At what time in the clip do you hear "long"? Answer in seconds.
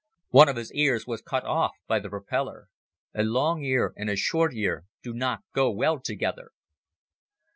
3.21-3.61